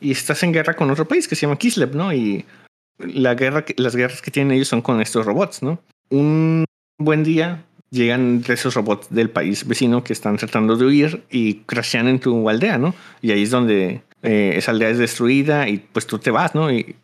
[0.00, 2.12] y estás en guerra con otro país que se llama Kislev, ¿no?
[2.12, 2.44] Y
[2.98, 5.80] la guerra, las guerras que tienen ellos son con estos robots, ¿no?
[6.10, 6.64] Un
[6.98, 12.08] buen día llegan esos robots del país vecino que están tratando de huir y crashean
[12.08, 12.94] en tu aldea, ¿no?
[13.22, 16.70] Y ahí es donde eh, esa aldea es destruida y pues tú te vas, ¿no?
[16.70, 16.96] Y,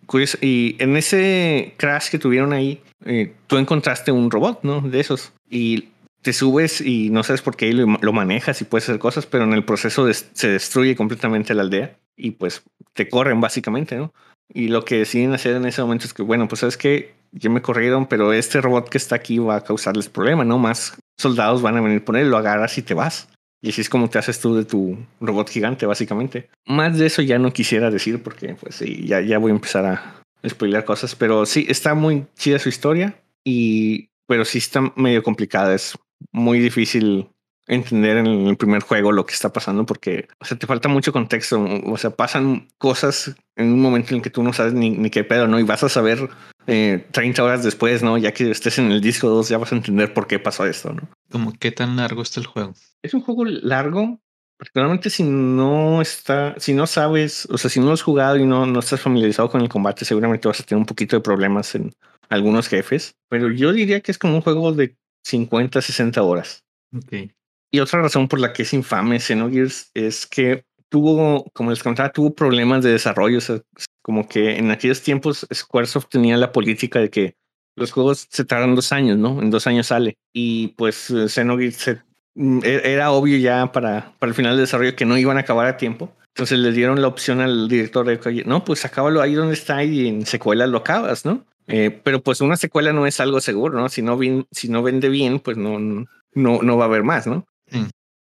[0.79, 4.81] en ese crash que tuvieron ahí, eh, tú encontraste un robot, ¿no?
[4.81, 5.33] De esos.
[5.49, 5.89] Y
[6.21, 9.45] te subes y no sabes por qué lo, lo manejas y puedes hacer cosas, pero
[9.45, 12.63] en el proceso se destruye completamente la aldea y pues
[12.93, 14.13] te corren básicamente, ¿no?
[14.53, 17.49] Y lo que deciden hacer en ese momento es que, bueno, pues sabes que ya
[17.49, 20.59] me corrieron, pero este robot que está aquí va a causarles problema, ¿no?
[20.59, 23.29] Más soldados van a venir por él, lo agarras y te vas.
[23.63, 26.51] Y así es como te haces tú de tu robot gigante, básicamente.
[26.67, 29.87] Más de eso ya no quisiera decir porque, pues sí, ya, ya voy a empezar
[29.87, 35.23] a spoiler cosas, pero sí, está muy chida su historia, y, pero sí está medio
[35.23, 35.75] complicada.
[35.75, 35.97] Es
[36.33, 37.29] muy difícil
[37.67, 41.13] entender en el primer juego lo que está pasando porque, o sea, te falta mucho
[41.13, 41.65] contexto.
[41.87, 45.11] O sea, pasan cosas en un momento en el que tú no sabes ni, ni
[45.11, 45.61] qué pedo, ¿no?
[45.61, 46.29] Y vas a saber
[46.67, 48.19] eh, 30 horas después, ¿no?
[48.19, 50.93] Ya que estés en el disco 2, ya vas a entender por qué pasó esto,
[50.93, 51.09] ¿no?
[51.31, 52.75] Como qué tan largo está el juego.
[53.03, 54.21] Es un juego largo,
[54.59, 58.45] particularmente si no está, si no sabes, o sea, si no lo has jugado y
[58.45, 61.75] no, no estás familiarizado con el combate, seguramente vas a tener un poquito de problemas
[61.75, 61.93] en
[62.29, 66.65] algunos jefes, pero yo diría que es como un juego de 50, 60 horas.
[66.95, 67.33] Ok.
[67.75, 72.13] Y otra razón por la que es infame Xenogears es que tuvo, como les contaba,
[72.13, 73.39] tuvo problemas de desarrollo.
[73.39, 73.61] O sea,
[74.03, 77.37] como que en aquellos tiempos Squaresoft tenía la política de que
[77.75, 79.41] los juegos se tardan dos años, ¿no?
[79.41, 80.19] En dos años sale.
[80.35, 81.97] Y pues Xenogears
[82.35, 85.41] mm, e, era obvio ya para, para el final de desarrollo que no iban a
[85.41, 86.15] acabar a tiempo.
[86.29, 89.83] Entonces le dieron la opción al director de que, no, pues acábalo ahí donde está
[89.83, 91.47] y en secuela lo acabas, ¿no?
[91.69, 93.89] Eh, pero pues una secuela no es algo seguro, ¿no?
[93.89, 94.19] Si no,
[94.51, 97.47] si no vende bien, pues no, no, no va a haber más, ¿no?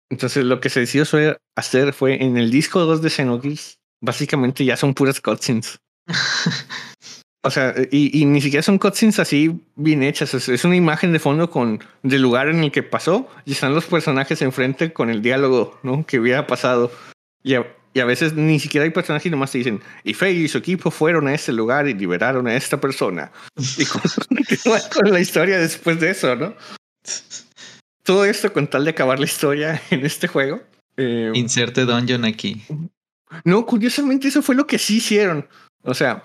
[0.09, 1.05] Entonces lo que se decidió
[1.55, 5.79] hacer fue en el disco 2 de Xenogears, básicamente ya son puras cutscenes.
[7.43, 10.33] o sea, y, y, ni siquiera son cutscenes así bien hechas.
[10.33, 13.85] Es, una imagen de fondo con del lugar en el que pasó y están los
[13.85, 16.05] personajes enfrente con el diálogo, ¿no?
[16.05, 16.91] Que hubiera pasado.
[17.41, 20.33] Y a, y a veces ni siquiera hay personajes y nomás te dicen, y Faye
[20.33, 23.31] y su equipo fueron a ese lugar y liberaron a esta persona.
[23.77, 24.01] Y con,
[24.93, 26.55] con la historia después de eso, ¿no?
[28.05, 30.61] Todo esto con tal de acabar la historia en este juego.
[30.95, 32.63] Eh, Inserte dungeon aquí.
[33.43, 35.45] No, curiosamente eso fue lo que sí hicieron.
[35.83, 36.23] O sea,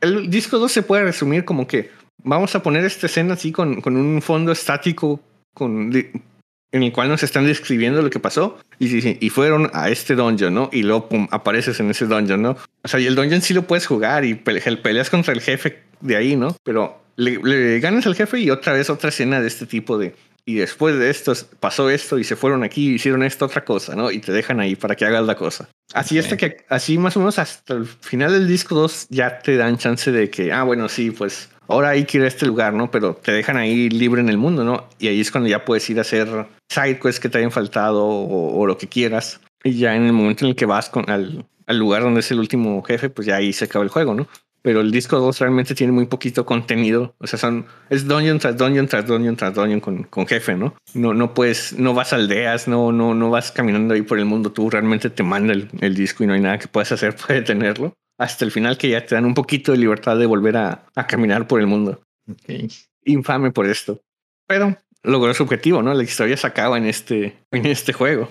[0.00, 1.90] el disco 2 se puede resumir como que
[2.24, 5.20] vamos a poner esta escena así con, con un fondo estático
[5.54, 10.14] con, en el cual nos están describiendo lo que pasó y, y fueron a este
[10.14, 10.70] dungeon, ¿no?
[10.72, 12.56] Y luego pum, apareces en ese dungeon, ¿no?
[12.82, 16.16] O sea, y el dungeon sí lo puedes jugar y peleas contra el jefe de
[16.16, 16.56] ahí, ¿no?
[16.64, 20.14] Pero le, le ganas al jefe y otra vez otra escena de este tipo de,
[20.44, 23.94] y después de esto pasó esto y se fueron aquí y hicieron esto otra cosa,
[23.94, 24.10] ¿no?
[24.10, 25.68] Y te dejan ahí para que hagas la cosa.
[25.92, 29.56] Así hasta que, así más o menos hasta el final del disco 2 ya te
[29.56, 32.72] dan chance de que, ah, bueno, sí, pues ahora hay que ir a este lugar,
[32.74, 32.90] ¿no?
[32.90, 34.88] Pero te dejan ahí libre en el mundo, ¿no?
[34.98, 38.06] Y ahí es cuando ya puedes ir a hacer side quests que te hayan faltado
[38.06, 39.40] o, lo que quieras.
[39.64, 42.30] Y ya en el momento en el que vas con, al, al lugar donde es
[42.30, 44.28] el último jefe, pues ya ahí se acaba el juego, ¿no?
[44.62, 47.14] Pero el disco 2 realmente tiene muy poquito contenido.
[47.18, 50.74] O sea, son, es dungeon tras dungeon tras dungeon tras dungeon con, con jefe, ¿no?
[50.94, 54.26] No, no puedes, no vas a aldeas, no, no, no vas caminando ahí por el
[54.26, 54.52] mundo.
[54.52, 57.34] Tú realmente te manda el, el disco y no hay nada que puedas hacer para
[57.34, 57.94] detenerlo.
[58.18, 61.06] Hasta el final que ya te dan un poquito de libertad de volver a, a
[61.06, 62.02] caminar por el mundo.
[62.30, 62.68] Okay.
[63.04, 64.00] Infame por esto.
[64.46, 65.94] Pero logró su objetivo, ¿no?
[65.94, 68.28] La historia se acaba en este, en este juego.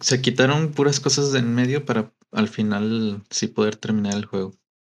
[0.00, 4.54] Se quitaron puras cosas de en medio para al final sí poder terminar el juego.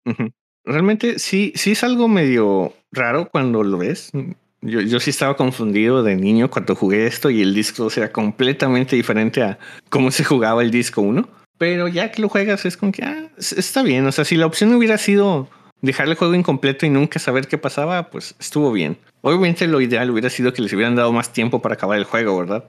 [0.06, 0.30] Uh
[0.64, 4.10] realmente sí, sí es algo medio raro cuando lo ves.
[4.62, 8.94] Yo, yo sí estaba confundido de niño cuando jugué esto y el disco era completamente
[8.96, 11.28] diferente a cómo se jugaba el disco 1.
[11.58, 14.06] Pero ya que lo juegas es como que ah, está bien.
[14.06, 15.48] O sea, si la opción hubiera sido
[15.82, 18.98] dejar el juego incompleto y nunca saber qué pasaba, pues estuvo bien.
[19.22, 22.38] Obviamente lo ideal hubiera sido que les hubieran dado más tiempo para acabar el juego,
[22.38, 22.64] ¿verdad?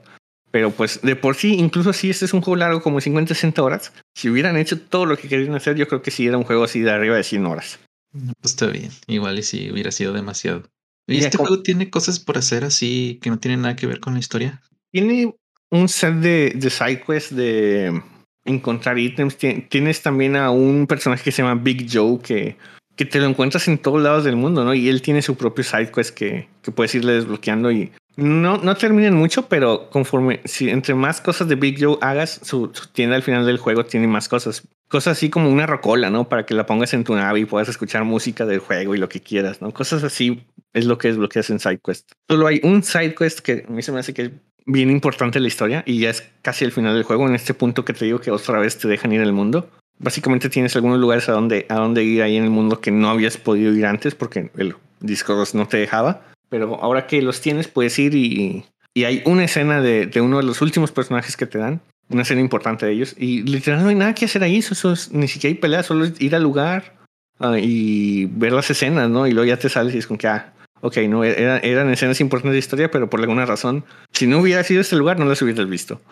[0.52, 3.62] Pero pues de por sí, incluso si este es un juego largo como 50, 60
[3.62, 6.44] horas, si hubieran hecho todo lo que querían hacer, yo creo que sí era un
[6.44, 7.80] juego así de arriba de 100 horas.
[8.12, 10.64] Pues está bien, igual y si hubiera sido demasiado.
[11.08, 14.12] ¿Y este juego tiene cosas por hacer así que no tienen nada que ver con
[14.12, 14.62] la historia?
[14.92, 15.34] Tiene
[15.70, 18.02] un set de, de side de
[18.44, 19.36] encontrar ítems.
[19.36, 22.58] Tienes también a un personaje que se llama Big Joe que,
[22.94, 24.74] que te lo encuentras en todos lados del mundo, ¿no?
[24.74, 28.76] Y él tiene su propio side quest que, que puedes irle desbloqueando y no, no
[28.76, 33.22] terminan mucho, pero conforme, si entre más cosas de Big Joe hagas, su, tienda al
[33.22, 34.62] final del juego tiene más cosas.
[34.88, 36.28] Cosas así como una rocola, ¿no?
[36.28, 39.08] Para que la pongas en tu nave y puedas escuchar música del juego y lo
[39.08, 39.72] que quieras, ¿no?
[39.72, 40.44] Cosas así
[40.74, 42.12] es lo que desbloqueas en SideQuest.
[42.28, 44.30] Solo hay un SideQuest que a mí se me hace que es
[44.66, 47.84] bien importante la historia y ya es casi el final del juego, en este punto
[47.84, 49.70] que te digo que otra vez te dejan ir al mundo.
[49.98, 53.08] Básicamente tienes algunos lugares a donde, a donde ir ahí en el mundo que no
[53.08, 57.66] habías podido ir antes porque el Discord no te dejaba pero ahora que los tienes,
[57.66, 61.46] puedes ir y, y hay una escena de, de, uno de los últimos personajes que
[61.46, 64.58] te dan, una escena importante de ellos, y literalmente no hay nada que hacer ahí,
[64.58, 66.92] eso, ni siquiera hay peleas, solo es ir al lugar
[67.38, 69.26] uh, y ver las escenas, ¿no?
[69.26, 72.20] Y luego ya te sales y es como que, ah, ok, no, era, eran escenas
[72.20, 75.40] importantes de historia, pero por alguna razón, si no hubiera sido este lugar, no las
[75.40, 76.02] hubieras visto.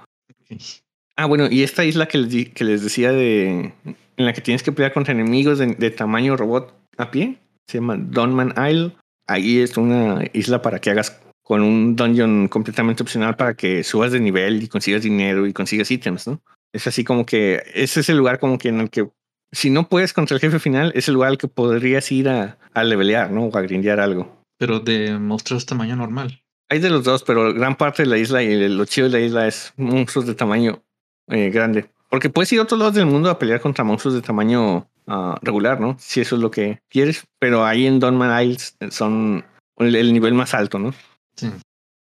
[1.17, 3.75] Ah, bueno, y esta isla que les, que les decía de
[4.17, 7.77] en la que tienes que pelear contra enemigos de, de tamaño robot a pie, se
[7.77, 8.93] llama Donman Isle
[9.31, 14.13] ahí es una isla para que hagas con un dungeon completamente opcional para que subas
[14.13, 16.41] de nivel y consigas dinero y consigas ítems, ¿no?
[16.73, 19.09] Es así como que ese es el lugar como que en el que
[19.53, 22.59] si no puedes contra el jefe final, es el lugar al que podrías ir a,
[22.73, 23.47] a levelear, ¿no?
[23.47, 24.45] O a grindear algo.
[24.59, 26.43] Pero de monstruos tamaño normal.
[26.69, 29.25] Hay de los dos, pero gran parte de la isla y lo chido de la
[29.25, 30.83] isla es monstruos de tamaño
[31.29, 31.91] eh, grande.
[32.09, 35.37] Porque puedes ir a otros lados del mundo a pelear contra monstruos de tamaño Ah,
[35.43, 35.97] regular, ¿no?
[35.99, 39.45] Si eso es lo que quieres, pero ahí en Donman Isles son
[39.77, 40.95] el, nivel más alto, ¿no?
[41.35, 41.51] Sí.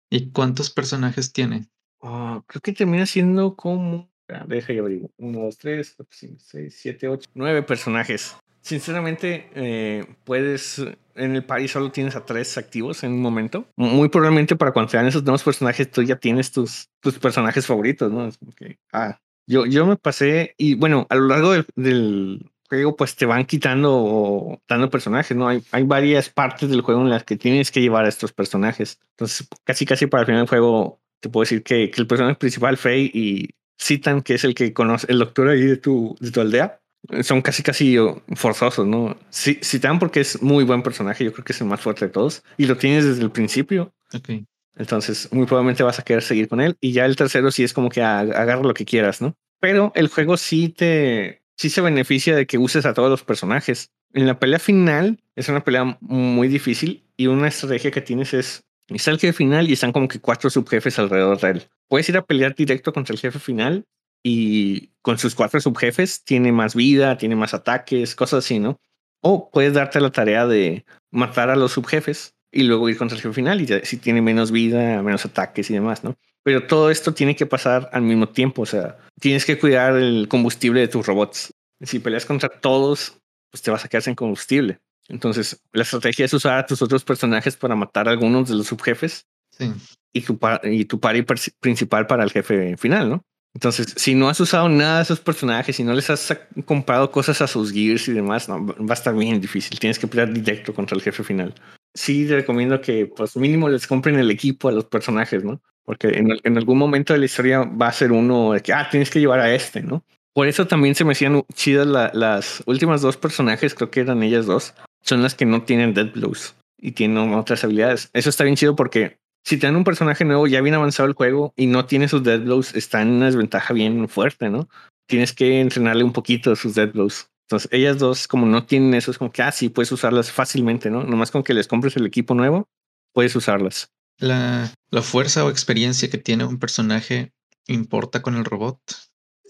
[0.09, 1.67] ¿Y cuántos personajes tiene?
[2.01, 4.09] Ah, creo que termina siendo como.
[4.47, 5.11] Deja y averiguo.
[5.19, 8.37] Uno, dos, tres, cuatro, cinco, seis, siete, ocho, nueve personajes.
[8.63, 10.83] Sinceramente, eh, puedes.
[11.15, 13.67] En el país solo tienes a tres activos en un momento.
[13.77, 18.11] Muy probablemente para cuando sean esos nuevos personajes, tú ya tienes tus, tus personajes favoritos,
[18.11, 18.27] ¿no?
[18.27, 20.55] Es que, ah, yo, yo me pasé.
[20.57, 25.49] Y bueno, a lo largo del juego pues te van quitando dando personajes, ¿no?
[25.49, 28.99] Hay, hay varias partes del juego en las que tienes que llevar a estos personajes.
[29.11, 32.37] Entonces, casi casi para el final del juego te puedo decir que, que el personaje
[32.37, 33.49] principal, Frey y
[33.81, 36.81] Citan, que es el que conoce, el doctor ahí de tu, de tu aldea,
[37.23, 37.97] son casi casi
[38.35, 39.17] forzosos, ¿no?
[39.31, 42.43] Citan porque es muy buen personaje, yo creo que es el más fuerte de todos
[42.57, 43.93] y lo tienes desde el principio.
[44.13, 44.47] Okay.
[44.77, 47.73] Entonces, muy probablemente vas a querer seguir con él y ya el tercero sí es
[47.73, 49.37] como que agarra lo que quieras, ¿no?
[49.61, 53.91] Pero el juego sí te, sí se beneficia de que uses a todos los personajes.
[54.13, 58.65] En la pelea final es una pelea muy difícil y una estrategia que tienes es
[58.89, 61.63] está el jefe final y están como que cuatro subjefes alrededor de él.
[61.89, 63.85] Puedes ir a pelear directo contra el jefe final
[64.23, 68.81] y con sus cuatro subjefes tiene más vida, tiene más ataques, cosas así, ¿no?
[69.21, 73.23] O puedes darte la tarea de matar a los subjefes y luego ir contra el
[73.23, 76.17] jefe final y si tiene menos vida, menos ataques y demás, ¿no?
[76.45, 80.29] Pero todo esto tiene que pasar al mismo tiempo, o sea, tienes que cuidar el
[80.29, 81.53] combustible de tus robots.
[81.81, 83.19] Si peleas contra todos,
[83.51, 84.79] pues te vas a quedar sin combustible.
[85.09, 88.67] Entonces, la estrategia es usar a tus otros personajes para matar a algunos de los
[88.67, 89.73] subjefes sí.
[90.13, 91.25] y tu, y tu party
[91.61, 93.25] principal para el jefe final, ¿no?
[93.55, 97.41] Entonces, si no has usado nada de esos personajes, si no les has comprado cosas
[97.41, 99.79] a sus gears y demás, no, va a estar bien difícil.
[99.79, 101.55] Tienes que pelear directo contra el jefe final.
[101.95, 105.63] Sí, te recomiendo que, pues, mínimo les compren el equipo a los personajes, ¿no?
[105.85, 109.11] Porque en, algún momento de la historia va a ser uno de que, ah, tienes
[109.11, 110.03] que llevar a este, ¿no?
[110.33, 114.47] Por eso también se me hacían chidas las últimas dos personajes, creo que eran ellas
[114.47, 118.11] dos, son las que no tienen Dead Blows y tienen otras habilidades.
[118.13, 121.15] Eso está bien chido porque si te dan un personaje nuevo, ya bien avanzado el
[121.15, 124.69] juego y no tiene sus Dead Blows, está en una desventaja bien fuerte, ¿no?
[125.07, 127.29] Tienes que entrenarle un poquito sus Dead Blows.
[127.47, 130.91] Entonces, ellas dos, como no tienen eso, es como que, ah, sí, puedes usarlas fácilmente,
[130.91, 131.05] ¿no?
[131.05, 132.67] Nomás con que les compres el equipo nuevo,
[133.13, 133.91] puedes usarlas.
[134.19, 137.33] La, la fuerza o experiencia que tiene un personaje
[137.67, 138.79] importa con el robot.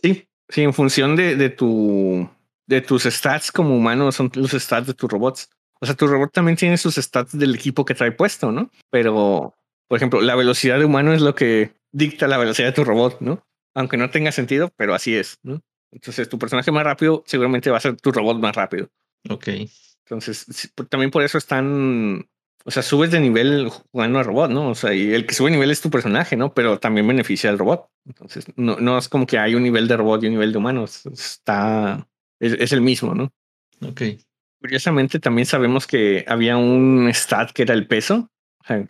[0.02, 2.28] Sí, sí, en función de, de, tu,
[2.66, 5.50] de tus stats como humano, son los stats de tus robots.
[5.80, 8.70] O sea, tu robot también tiene sus stats del equipo que trae puesto, ¿no?
[8.90, 9.54] Pero,
[9.88, 13.20] por ejemplo, la velocidad de humano es lo que dicta la velocidad de tu robot,
[13.20, 13.44] ¿no?
[13.74, 15.60] Aunque no tenga sentido, pero así es, ¿no?
[15.92, 18.88] Entonces, tu personaje más rápido seguramente va a ser tu robot más rápido.
[19.28, 19.48] Ok.
[20.04, 22.28] Entonces, también por eso están
[22.66, 24.70] o sea, subes de nivel jugando a robot, ¿no?
[24.70, 26.54] O sea, y el que sube de nivel es tu personaje, ¿no?
[26.54, 27.90] Pero también beneficia al robot.
[28.06, 30.58] Entonces, no, no es como que hay un nivel de robot y un nivel de
[30.58, 31.04] humanos.
[31.06, 32.08] Está.
[32.40, 33.30] Es, el mismo, ¿no?
[33.86, 34.02] Ok.
[34.60, 38.30] Curiosamente, también sabemos que había un stat que era el peso.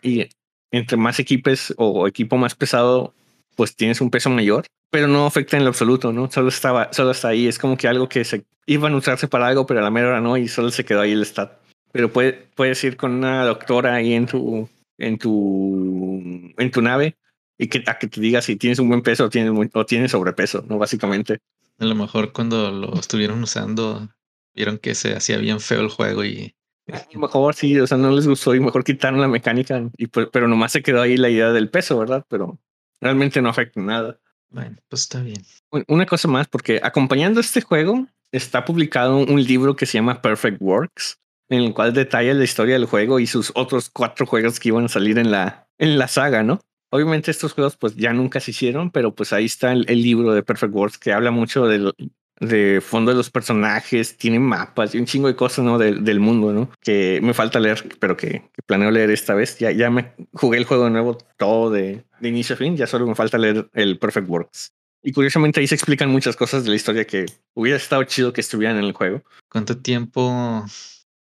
[0.03, 0.29] y
[0.71, 3.13] entre más equipos o equipo más pesado,
[3.57, 6.31] pues tienes un peso mayor, pero no afecta en lo absoluto, ¿no?
[6.31, 7.49] Solo estaba, solo está ahí.
[7.49, 10.09] Es como que algo que se iban a usarse para algo, pero a la mera
[10.09, 11.64] hora no, y solo se quedó ahí el stat.
[11.95, 16.21] Pero puede, puedes ir con una doctora ahí en tu, en tu,
[16.59, 17.17] en tu nave
[17.57, 20.11] y que, a que te diga si tienes un buen peso o tienes, o tienes
[20.11, 20.77] sobrepeso, ¿no?
[20.77, 21.39] Básicamente.
[21.79, 24.09] A lo mejor cuando lo estuvieron usando,
[24.57, 26.57] vieron que se hacía bien feo el juego y...
[26.93, 30.09] A lo mejor sí, o sea, no les gustó y mejor quitaron la mecánica, y
[30.09, 32.27] pues, pero nomás se quedó ahí la idea del peso, ¿verdad?
[32.29, 32.59] Pero
[33.01, 34.19] realmente no afecta nada.
[34.51, 35.45] Bueno, pues está bien.
[35.87, 40.61] Una cosa más, porque acompañando este juego está publicado un libro que se llama Perfect
[40.61, 44.69] Works, en el cual detalla la historia del juego y sus otros cuatro juegos que
[44.69, 46.61] iban a salir en la, en la saga, ¿no?
[46.91, 50.43] Obviamente estos juegos pues ya nunca se hicieron, pero pues ahí está el, libro de
[50.43, 51.93] Perfect Works que habla mucho del
[52.41, 55.79] de fondo de los personajes, tiene mapas y un chingo de cosas, ¿no?
[55.79, 56.71] del mundo, ¿no?
[56.81, 59.59] Que me falta leer, pero que, planeo leer esta vez.
[59.59, 62.87] Ya, ya me jugué el juego de nuevo todo de, de inicio a fin, ya
[62.87, 64.73] solo me falta leer el Perfect Works.
[65.03, 68.41] Y curiosamente ahí se explican muchas cosas de la historia que hubiera estado chido que
[68.41, 69.23] estuvieran en el juego.
[69.51, 70.65] ¿Cuánto tiempo,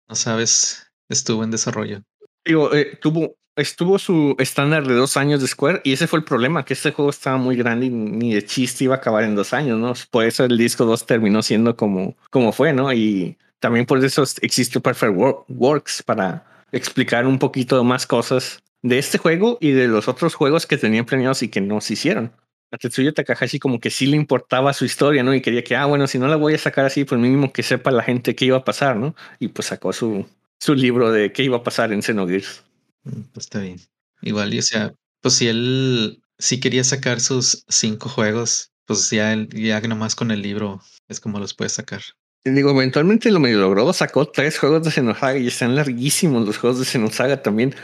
[0.09, 2.01] no sabes, estuvo en desarrollo?
[2.43, 6.25] Digo, eh, tuvo estuvo su estándar de dos años de Square y ese fue el
[6.25, 9.35] problema, que este juego estaba muy grande y ni de chiste iba a acabar en
[9.35, 9.93] dos años, ¿no?
[10.11, 12.91] Por eso el disco 2 terminó siendo como, como fue, ¿no?
[12.93, 15.13] Y también por eso existe Perfect
[15.49, 20.65] Works para explicar un poquito más cosas de este juego y de los otros juegos
[20.65, 22.31] que tenían planeados y que no se hicieron.
[22.71, 25.33] A Tetsuya Takahashi como que sí le importaba su historia, ¿no?
[25.33, 27.63] Y quería que, ah, bueno, si no la voy a sacar así, pues mínimo que
[27.63, 29.15] sepa la gente qué iba a pasar, ¿no?
[29.39, 30.27] Y pues sacó su,
[30.59, 32.63] su libro de qué iba a pasar en Xenogears.
[33.03, 33.79] Mm, pues está bien.
[34.21, 39.35] Igual, y o sea, pues si él sí quería sacar sus cinco juegos, pues ya,
[39.49, 42.01] ya nomás con el libro es como los puede sacar.
[42.45, 46.79] Digo, eventualmente lo medio logró, sacó tres juegos de Xenosaga y están larguísimos los juegos
[46.79, 47.75] de Xenosaga también.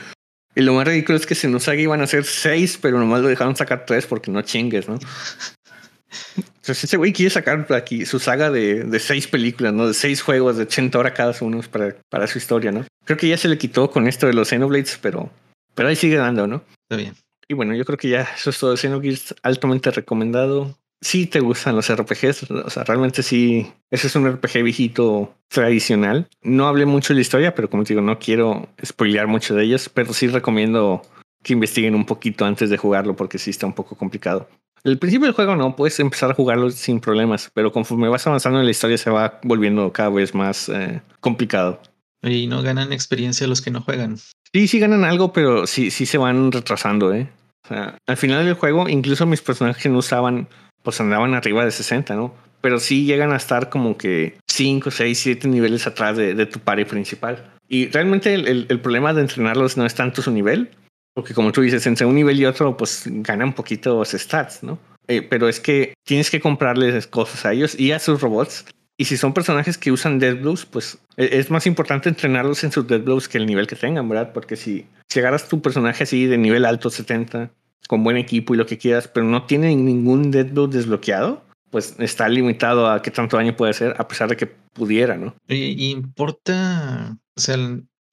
[0.56, 3.56] Y lo más ridículo es que Xenosaga iban a ser seis, pero nomás lo dejaron
[3.56, 4.98] sacar tres porque no chingues, ¿no?
[6.38, 9.88] Entonces ese güey quiere sacar aquí su saga de, de, seis películas, ¿no?
[9.88, 12.86] De seis juegos de 80 horas cada uno para, para su historia, ¿no?
[13.04, 15.30] Creo que ya se le quitó con esto de los Xenoblades, pero,
[15.74, 16.64] pero ahí sigue dando, ¿no?
[16.90, 17.16] Está bien.
[17.48, 20.76] Y bueno, yo creo que ya eso es todo de Xenogears, altamente recomendado.
[21.02, 26.28] Si te gustan los RPGs, o sea, realmente sí, ese es un RPG viejito tradicional.
[26.42, 29.64] No hablé mucho de la historia, pero como te digo, no quiero spoilear mucho de
[29.64, 31.02] ellos, pero sí recomiendo
[31.44, 34.50] que investiguen un poquito antes de jugarlo porque sí está un poco complicado.
[34.84, 38.60] El principio del juego no, puedes empezar a jugarlo sin problemas, pero conforme vas avanzando
[38.60, 41.82] en la historia se va volviendo cada vez más eh, complicado.
[42.22, 44.18] Y no ganan experiencia los que no juegan.
[44.54, 47.30] Sí, sí ganan algo, pero sí, sí se van retrasando, ¿eh?
[47.66, 50.48] O sea, al final del juego, incluso mis personajes no usaban,
[50.86, 52.34] pues andaban arriba de 60, ¿no?
[52.62, 56.86] Pero sí llegan a estar como que 5, 6, 7 niveles atrás de, tu pare
[56.86, 57.52] principal.
[57.68, 60.70] Y realmente el, problema de entrenarlos no es tanto su nivel,
[61.14, 64.80] porque como tú dices, entre un nivel y otro, pues ganan poquitos stats, ¿no?
[65.08, 68.66] Eh, pero es que tienes que comprarles cosas a ellos y a sus robots.
[68.98, 72.72] Y si son personajes que usan Dead Blues, pues e, es más importante entrenarlos en
[72.72, 74.32] sus Dead Blues que el nivel que tengan, ¿verdad?
[74.34, 77.52] Porque si, si agarras tu personaje así de nivel alto 70,
[77.88, 81.96] con buen equipo y lo que quieras, pero no tiene ningún Dead Blue desbloqueado, pues
[82.00, 85.36] está limitado a qué tanto daño puede hacer, a pesar de que pudiera, ¿no?
[85.48, 87.58] Y, importa, o sea,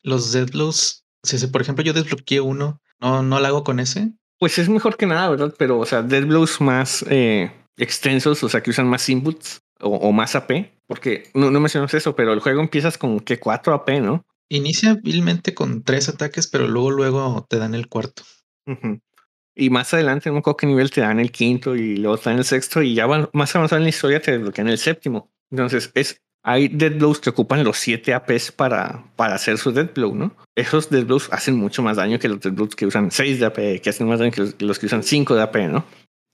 [0.03, 4.13] los Dead Blues, si por ejemplo yo desbloqueé uno no, no la hago con ese.
[4.39, 5.55] Pues es mejor que nada, ¿verdad?
[5.59, 10.13] Pero, o sea, Dead Blows más eh, extensos, o sea, que usan más inputs o,
[10.13, 14.01] más AP, porque no, no mencionas eso, pero el juego empiezas con que 4 AP,
[14.01, 14.25] ¿no?
[14.49, 18.23] Inicia hábilmente con tres ataques, pero luego, luego te dan el cuarto.
[19.55, 22.31] Y más adelante, no me acuerdo qué nivel te dan el quinto y luego te
[22.31, 25.31] dan el sexto, y ya más avanzado en la historia te desbloquean el séptimo.
[25.51, 29.89] Entonces, es hay Dead Blows que ocupan los 7 APs para, para hacer su Dead
[29.95, 30.35] Blow, ¿no?
[30.57, 33.47] Esos Dead Blows hacen mucho más daño que los Dead Blows que usan 6 de
[33.47, 35.85] AP, que hacen más daño que los, que usan 5 de AP, ¿no?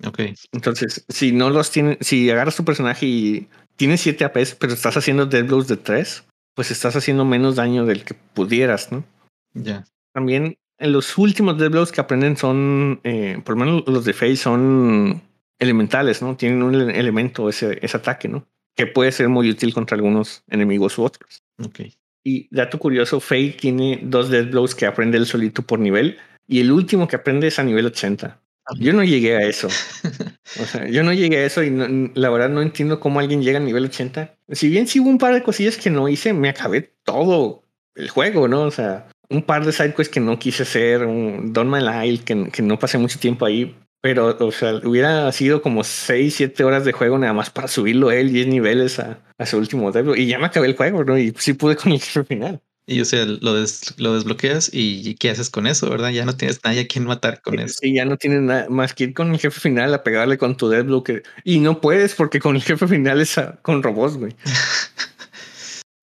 [0.07, 0.21] Ok.
[0.53, 4.97] Entonces, si no los tienes, si agarras tu personaje y tienes 7 APs, pero estás
[4.97, 9.05] haciendo Dead Blows de 3, pues estás haciendo menos daño del que pudieras, ¿no?
[9.53, 9.85] Ya.
[10.15, 14.37] También los últimos Dead Blows que aprenden son, eh, por lo menos los de Face
[14.37, 15.23] son
[15.59, 16.37] elementales, ¿no?
[16.37, 18.47] Tienen un elemento ese, ese ataque, ¿no?
[18.79, 21.43] que puede ser muy útil contra algunos enemigos u otros.
[21.59, 21.81] Ok.
[22.23, 26.17] Y dato curioso, Faye tiene dos Dead Blows que aprende él solito por nivel
[26.47, 28.41] y el último que aprende es a nivel 80.
[28.79, 29.69] Yo no llegué a eso.
[30.61, 33.59] O sea, yo no llegué a eso y la verdad no entiendo cómo alguien llega
[33.59, 34.35] a nivel 80.
[34.51, 37.65] Si bien sí hubo un par de cosillas que no hice, me acabé todo
[37.95, 38.63] el juego, ¿no?
[38.63, 42.63] O sea, un par de sidequests que no quise hacer, un Don Lyle que, que
[42.63, 46.93] no pasé mucho tiempo ahí, Pero, o sea, hubiera sido como 6, 7 horas de
[46.93, 50.17] juego nada más para subirlo él 10 niveles a, a su último debut.
[50.17, 51.19] Y ya me acabé el juego, ¿no?
[51.19, 52.63] Y sí pude con el jefe final.
[52.87, 53.53] Y o sea, lo,
[53.99, 56.09] lo desbloqueas y, ¿qué haces con eso, verdad?
[56.09, 57.81] Ya no tienes nadie a quien matar con eso.
[57.83, 60.57] Sí, ya no tienes nada más que ir con el jefe final a pegarle con
[60.57, 61.11] tu Deathblock.
[61.45, 64.35] Y no puedes porque con el jefe final es con robots, güey.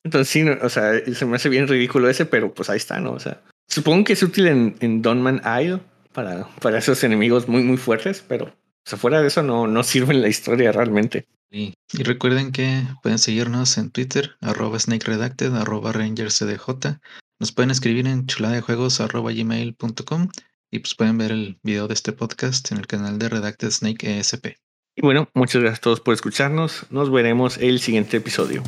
[0.06, 3.12] Entonces sí, o sea, se me hace bien ridículo ese, pero pues ahí está, ¿no?
[3.12, 5.80] O sea, supongo que es útil en, en Donman Isle
[6.14, 9.82] para, para esos enemigos muy, muy fuertes, pero o sea, fuera de eso no, no
[9.82, 11.28] sirve en la historia realmente.
[11.50, 17.00] Y, y recuerden que pueden seguirnos en Twitter, arroba Snake Redacted, arroba RangerCDJ.
[17.40, 20.30] Nos pueden escribir en chuladejuegos arroba gmail.com
[20.70, 24.20] y pues pueden ver el video de este podcast en el canal de Redacted Snake
[24.20, 24.58] ESP.
[24.96, 26.86] Y bueno, muchas gracias a todos por escucharnos.
[26.92, 28.62] Nos veremos el siguiente episodio.